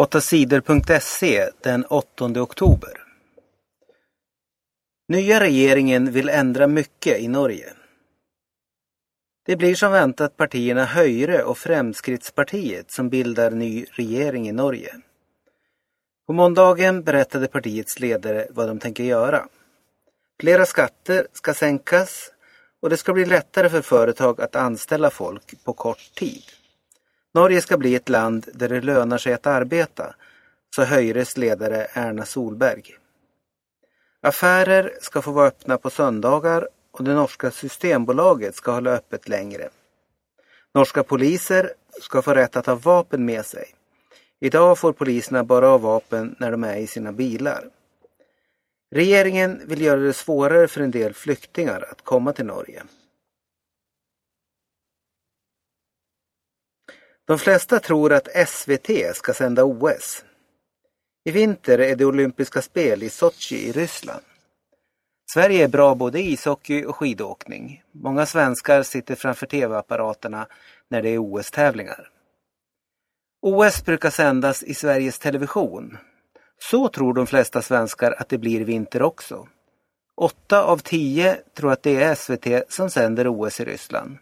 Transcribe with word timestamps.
8sidor.se 0.00 1.50
den 1.60 1.84
8 1.84 2.24
oktober. 2.42 3.04
Nya 5.08 5.40
regeringen 5.40 6.12
vill 6.12 6.28
ändra 6.28 6.66
mycket 6.66 7.20
i 7.20 7.28
Norge. 7.28 7.72
Det 9.46 9.56
blir 9.56 9.74
som 9.74 9.92
väntat 9.92 10.36
partierna 10.36 10.84
Höyre 10.84 11.44
och 11.44 11.58
Fremskrittspartiet 11.58 12.90
som 12.90 13.08
bildar 13.08 13.50
ny 13.50 13.86
regering 13.90 14.48
i 14.48 14.52
Norge. 14.52 14.94
På 16.26 16.32
måndagen 16.32 17.02
berättade 17.02 17.46
partiets 17.46 18.00
ledare 18.00 18.46
vad 18.50 18.68
de 18.68 18.78
tänker 18.78 19.04
göra. 19.04 19.48
Flera 20.40 20.66
skatter 20.66 21.26
ska 21.32 21.54
sänkas 21.54 22.32
och 22.80 22.90
det 22.90 22.96
ska 22.96 23.12
bli 23.12 23.24
lättare 23.24 23.68
för 23.68 23.82
företag 23.82 24.40
att 24.40 24.56
anställa 24.56 25.10
folk 25.10 25.64
på 25.64 25.72
kort 25.72 26.14
tid. 26.14 26.42
Norge 27.34 27.60
ska 27.60 27.78
bli 27.78 27.94
ett 27.94 28.08
land 28.08 28.46
där 28.54 28.68
det 28.68 28.80
lönar 28.80 29.18
sig 29.18 29.32
att 29.32 29.46
arbeta, 29.46 30.14
sa 30.76 30.84
Höjres 30.84 31.36
ledare 31.36 31.86
Erna 31.92 32.24
Solberg. 32.24 32.82
Affärer 34.22 34.92
ska 35.00 35.22
få 35.22 35.30
vara 35.30 35.46
öppna 35.46 35.78
på 35.78 35.90
söndagar 35.90 36.68
och 36.92 37.04
det 37.04 37.14
norska 37.14 37.50
Systembolaget 37.50 38.54
ska 38.54 38.72
hålla 38.72 38.90
öppet 38.90 39.28
längre. 39.28 39.68
Norska 40.74 41.02
poliser 41.02 41.72
ska 42.00 42.22
få 42.22 42.34
rätt 42.34 42.56
att 42.56 42.66
ha 42.66 42.74
vapen 42.74 43.24
med 43.24 43.46
sig. 43.46 43.64
Idag 44.40 44.78
får 44.78 44.92
poliserna 44.92 45.44
bara 45.44 45.66
ha 45.66 45.78
vapen 45.78 46.36
när 46.38 46.50
de 46.50 46.64
är 46.64 46.76
i 46.76 46.86
sina 46.86 47.12
bilar. 47.12 47.68
Regeringen 48.90 49.60
vill 49.66 49.80
göra 49.80 50.00
det 50.00 50.12
svårare 50.12 50.68
för 50.68 50.80
en 50.80 50.90
del 50.90 51.14
flyktingar 51.14 51.88
att 51.90 52.04
komma 52.04 52.32
till 52.32 52.46
Norge. 52.46 52.82
De 57.26 57.38
flesta 57.38 57.80
tror 57.80 58.12
att 58.12 58.48
SVT 58.48 59.16
ska 59.16 59.34
sända 59.34 59.64
OS. 59.64 60.24
I 61.24 61.30
vinter 61.30 61.78
är 61.78 61.96
det 61.96 62.04
olympiska 62.04 62.62
spel 62.62 63.02
i 63.02 63.10
Sochi 63.10 63.68
i 63.68 63.72
Ryssland. 63.72 64.22
Sverige 65.34 65.64
är 65.64 65.68
bra 65.68 65.94
både 65.94 66.20
i 66.20 66.32
ishockey 66.32 66.84
och 66.84 66.96
skidåkning. 66.96 67.82
Många 67.92 68.26
svenskar 68.26 68.82
sitter 68.82 69.14
framför 69.14 69.46
tv-apparaterna 69.46 70.46
när 70.88 71.02
det 71.02 71.08
är 71.08 71.18
OS-tävlingar. 71.18 72.08
OS 73.42 73.84
brukar 73.84 74.10
sändas 74.10 74.62
i 74.62 74.74
Sveriges 74.74 75.18
Television. 75.18 75.98
Så 76.58 76.88
tror 76.88 77.14
de 77.14 77.26
flesta 77.26 77.62
svenskar 77.62 78.14
att 78.18 78.28
det 78.28 78.38
blir 78.38 78.64
vinter 78.64 79.02
också. 79.02 79.48
Åtta 80.16 80.62
av 80.62 80.78
tio 80.78 81.38
tror 81.54 81.72
att 81.72 81.82
det 81.82 82.02
är 82.02 82.14
SVT 82.14 82.72
som 82.72 82.90
sänder 82.90 83.28
OS 83.28 83.60
i 83.60 83.64
Ryssland. 83.64 84.18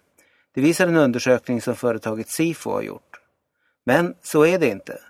Det 0.54 0.60
visar 0.60 0.86
en 0.88 0.96
undersökning 0.96 1.62
som 1.62 1.76
företaget 1.76 2.30
Sifo 2.30 2.70
har 2.70 2.82
gjort. 2.82 3.20
Men 3.86 4.14
så 4.22 4.46
är 4.46 4.58
det 4.58 4.68
inte. 4.68 5.00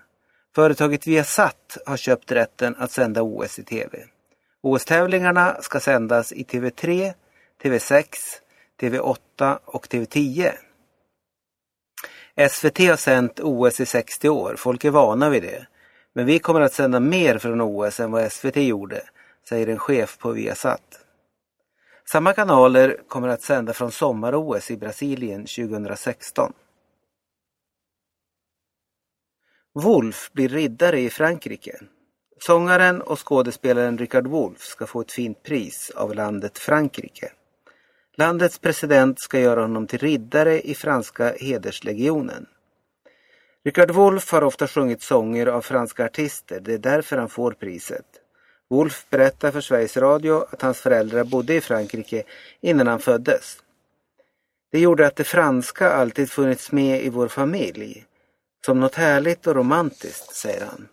Företaget 0.55 1.07
Viasat 1.07 1.77
har 1.85 1.97
köpt 1.97 2.31
rätten 2.31 2.75
att 2.77 2.91
sända 2.91 3.21
OS 3.21 3.59
i 3.59 3.63
TV. 3.63 4.03
OS-tävlingarna 4.61 5.57
ska 5.61 5.79
sändas 5.79 6.31
i 6.31 6.43
TV3, 6.43 7.13
TV6, 7.63 8.05
TV8 8.81 9.57
och 9.65 9.87
TV10. 9.87 10.51
SVT 12.49 12.79
har 12.79 12.95
sänt 12.95 13.39
OS 13.39 13.79
i 13.79 13.85
60 13.85 14.29
år, 14.29 14.55
folk 14.57 14.85
är 14.85 14.89
vana 14.89 15.29
vid 15.29 15.43
det. 15.43 15.65
Men 16.13 16.25
vi 16.25 16.39
kommer 16.39 16.61
att 16.61 16.73
sända 16.73 16.99
mer 16.99 17.37
från 17.37 17.61
OS 17.61 17.99
än 17.99 18.11
vad 18.11 18.31
SVT 18.31 18.57
gjorde, 18.57 19.01
säger 19.49 19.67
en 19.67 19.79
chef 19.79 20.17
på 20.17 20.31
Viasat. 20.31 21.00
Samma 22.11 22.33
kanaler 22.33 22.97
kommer 23.07 23.27
att 23.27 23.41
sända 23.41 23.73
från 23.73 23.91
sommar-OS 23.91 24.71
i 24.71 24.77
Brasilien 24.77 25.45
2016. 25.45 26.53
Wolf 29.73 30.31
blir 30.33 30.49
riddare 30.49 30.99
i 30.99 31.09
Frankrike. 31.09 31.79
Sångaren 32.39 33.01
och 33.01 33.27
skådespelaren 33.27 33.97
Richard 33.97 34.27
Wolff 34.27 34.61
ska 34.61 34.85
få 34.85 35.01
ett 35.01 35.11
fint 35.11 35.43
pris 35.43 35.89
av 35.95 36.15
landet 36.15 36.57
Frankrike. 36.57 37.31
Landets 38.15 38.59
president 38.59 39.21
ska 39.21 39.39
göra 39.39 39.61
honom 39.61 39.87
till 39.87 39.99
riddare 39.99 40.61
i 40.61 40.75
franska 40.75 41.33
hederslegionen. 41.39 42.45
Richard 43.63 43.91
Wolff 43.91 44.31
har 44.31 44.43
ofta 44.43 44.67
sjungit 44.67 45.01
sånger 45.01 45.47
av 45.47 45.61
franska 45.61 46.05
artister, 46.05 46.59
det 46.59 46.73
är 46.73 46.77
därför 46.77 47.17
han 47.17 47.29
får 47.29 47.51
priset. 47.51 48.20
Wolf 48.71 49.05
berättar 49.09 49.51
för 49.51 49.61
Sveriges 49.61 49.97
Radio 49.97 50.45
att 50.51 50.61
hans 50.61 50.79
föräldrar 50.79 51.23
bodde 51.23 51.55
i 51.55 51.61
Frankrike 51.61 52.23
innan 52.61 52.87
han 52.87 52.99
föddes. 52.99 53.63
Det 54.71 54.79
gjorde 54.79 55.07
att 55.07 55.15
det 55.15 55.23
franska 55.23 55.91
alltid 55.91 56.31
funnits 56.31 56.71
med 56.71 57.03
i 57.03 57.09
vår 57.09 57.27
familj. 57.27 58.05
Som 58.65 58.79
något 58.79 58.95
härligt 58.95 59.47
och 59.47 59.55
romantiskt, 59.55 60.35
säger 60.35 60.65
han. 60.65 60.87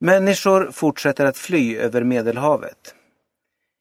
Människor 0.00 0.70
fortsätter 0.70 1.24
att 1.24 1.38
fly 1.38 1.76
över 1.76 2.04
Medelhavet. 2.04 2.94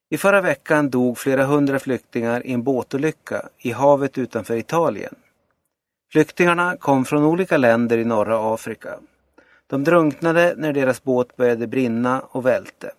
I 0.09 0.17
förra 0.17 0.41
veckan 0.41 0.89
dog 0.89 1.17
flera 1.17 1.45
hundra 1.45 1.79
flyktingar 1.79 2.45
i 2.45 2.53
en 2.53 2.63
båtolycka 2.63 3.49
i 3.57 3.71
havet 3.71 4.17
utanför 4.17 4.55
Italien. 4.55 5.15
Flyktingarna 6.11 6.77
kom 6.77 7.05
från 7.05 7.23
olika 7.23 7.57
länder 7.57 7.97
i 7.97 8.05
norra 8.05 8.53
Afrika. 8.53 8.99
De 9.67 9.83
drunknade 9.83 10.53
när 10.57 10.73
deras 10.73 11.03
båt 11.03 11.35
började 11.35 11.67
brinna 11.67 12.19
och 12.19 12.45
välte. 12.45 12.91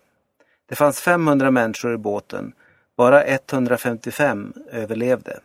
Det 0.69 0.75
fanns 0.75 1.01
500 1.01 1.51
människor 1.51 1.93
i 1.93 1.97
båten. 1.97 2.53
Bara 2.97 3.23
155 3.23 4.53
överlevde. 4.71 5.39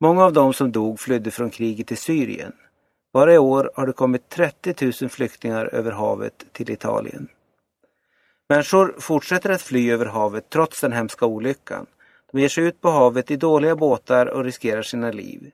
Många 0.00 0.24
av 0.24 0.32
de 0.32 0.52
som 0.52 0.72
dog 0.72 1.00
flydde 1.00 1.30
från 1.30 1.50
kriget 1.50 1.92
i 1.92 1.96
Syrien. 1.96 2.52
Bara 3.12 3.34
i 3.34 3.38
år 3.38 3.70
har 3.74 3.86
det 3.86 3.92
kommit 3.92 4.28
30 4.28 4.92
000 5.02 5.10
flyktingar 5.10 5.66
över 5.66 5.92
havet 5.92 6.44
till 6.52 6.70
Italien. 6.70 7.28
Människor 8.48 8.94
fortsätter 8.98 9.50
att 9.50 9.62
fly 9.62 9.90
över 9.90 10.06
havet 10.06 10.50
trots 10.50 10.80
den 10.80 10.92
hemska 10.92 11.26
olyckan. 11.26 11.86
De 12.32 12.40
ger 12.40 12.48
sig 12.48 12.64
ut 12.64 12.80
på 12.80 12.90
havet 12.90 13.30
i 13.30 13.36
dåliga 13.36 13.76
båtar 13.76 14.26
och 14.26 14.44
riskerar 14.44 14.82
sina 14.82 15.10
liv. 15.10 15.50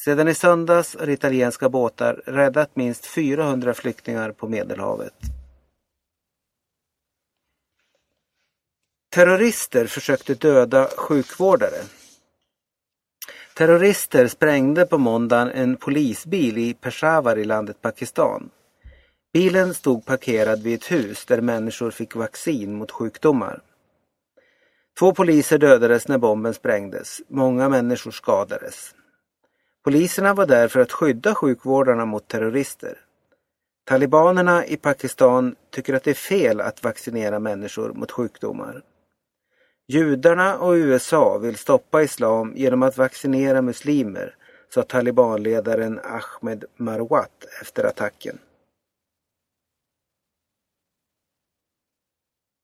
Sedan 0.00 0.28
i 0.28 0.34
söndags 0.34 0.96
har 0.96 1.08
italienska 1.08 1.68
båtar 1.68 2.22
räddat 2.26 2.76
minst 2.76 3.06
400 3.06 3.74
flyktingar 3.74 4.32
på 4.32 4.48
Medelhavet. 4.48 5.14
Terrorister 9.10 9.86
försökte 9.86 10.34
döda 10.34 10.88
sjukvårdare. 10.96 11.82
Terrorister 13.54 14.28
sprängde 14.28 14.86
på 14.86 14.98
måndagen 14.98 15.50
en 15.50 15.76
polisbil 15.76 16.58
i 16.58 16.74
Peshawar 16.74 17.38
i 17.38 17.44
landet 17.44 17.82
Pakistan. 17.82 18.50
Bilen 19.32 19.74
stod 19.74 20.04
parkerad 20.04 20.62
vid 20.62 20.74
ett 20.74 20.90
hus 20.90 21.24
där 21.24 21.40
människor 21.40 21.90
fick 21.90 22.14
vaccin 22.14 22.74
mot 22.74 22.90
sjukdomar. 22.90 23.62
Två 24.98 25.12
poliser 25.12 25.58
dödades 25.58 26.08
när 26.08 26.18
bomben 26.18 26.54
sprängdes. 26.54 27.20
Många 27.28 27.68
människor 27.68 28.10
skadades. 28.10 28.94
Poliserna 29.86 30.34
var 30.34 30.46
där 30.46 30.68
för 30.68 30.80
att 30.80 30.92
skydda 30.92 31.34
sjukvårdarna 31.34 32.04
mot 32.04 32.28
terrorister. 32.28 32.98
Talibanerna 33.84 34.66
i 34.66 34.76
Pakistan 34.76 35.56
tycker 35.70 35.94
att 35.94 36.04
det 36.04 36.10
är 36.10 36.14
fel 36.14 36.60
att 36.60 36.84
vaccinera 36.84 37.38
människor 37.38 37.92
mot 37.92 38.10
sjukdomar. 38.10 38.82
Judarna 39.88 40.58
och 40.58 40.72
USA 40.72 41.38
vill 41.38 41.56
stoppa 41.56 42.02
islam 42.02 42.52
genom 42.56 42.82
att 42.82 42.96
vaccinera 42.96 43.62
muslimer, 43.62 44.36
sa 44.74 44.82
talibanledaren 44.82 46.00
Ahmed 46.04 46.64
Marwat 46.76 47.46
efter 47.60 47.84
attacken. 47.84 48.38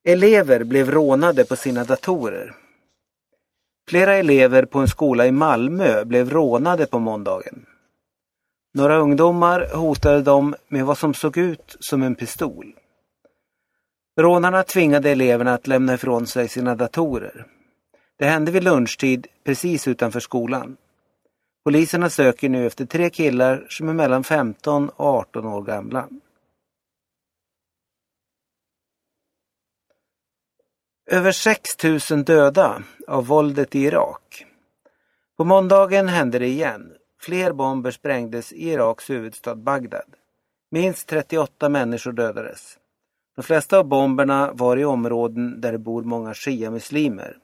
Elever 0.04 0.64
blev 0.64 0.90
rånade 0.90 1.44
på 1.44 1.56
sina 1.56 1.84
datorer. 1.84 2.61
Flera 3.88 4.14
elever 4.14 4.64
på 4.64 4.78
en 4.78 4.88
skola 4.88 5.26
i 5.26 5.32
Malmö 5.32 6.04
blev 6.04 6.30
rånade 6.30 6.86
på 6.86 6.98
måndagen. 6.98 7.66
Några 8.74 8.96
ungdomar 8.96 9.68
hotade 9.74 10.22
dem 10.22 10.54
med 10.68 10.86
vad 10.86 10.98
som 10.98 11.14
såg 11.14 11.38
ut 11.38 11.76
som 11.80 12.02
en 12.02 12.14
pistol. 12.14 12.74
Rånarna 14.20 14.62
tvingade 14.62 15.10
eleverna 15.10 15.54
att 15.54 15.66
lämna 15.66 15.94
ifrån 15.94 16.26
sig 16.26 16.48
sina 16.48 16.74
datorer. 16.74 17.46
Det 18.18 18.26
hände 18.26 18.52
vid 18.52 18.64
lunchtid 18.64 19.26
precis 19.44 19.88
utanför 19.88 20.20
skolan. 20.20 20.76
Poliserna 21.64 22.10
söker 22.10 22.48
nu 22.48 22.66
efter 22.66 22.86
tre 22.86 23.10
killar 23.10 23.66
som 23.68 23.88
är 23.88 23.92
mellan 23.92 24.24
15 24.24 24.88
och 24.88 25.06
18 25.06 25.46
år 25.46 25.62
gamla. 25.62 26.08
Över 31.12 31.32
6 31.32 32.10
000 32.10 32.24
döda 32.24 32.82
av 33.06 33.26
våldet 33.26 33.74
i 33.74 33.78
Irak. 33.78 34.46
På 35.36 35.44
måndagen 35.44 36.08
hände 36.08 36.38
det 36.38 36.46
igen. 36.46 36.92
Fler 37.20 37.52
bomber 37.52 37.90
sprängdes 37.90 38.52
i 38.52 38.70
Iraks 38.70 39.10
huvudstad 39.10 39.54
Bagdad. 39.54 40.14
Minst 40.70 41.08
38 41.08 41.68
människor 41.68 42.12
dödades. 42.12 42.78
De 43.36 43.42
flesta 43.42 43.78
av 43.78 43.84
bomberna 43.84 44.52
var 44.52 44.76
i 44.76 44.84
områden 44.84 45.60
där 45.60 45.72
det 45.72 45.78
bor 45.78 46.02
många 46.02 46.34
shia-muslimer. 46.34 47.36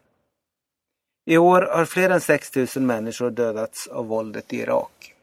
I 1.27 1.39
år 1.39 1.63
har 1.63 1.85
fler 1.85 2.11
än 2.11 2.21
6 2.21 2.57
000 2.57 2.67
människor 2.77 3.31
dödats 3.31 3.87
av 3.87 4.07
våldet 4.07 4.53
i 4.53 4.57
Irak. 4.57 5.15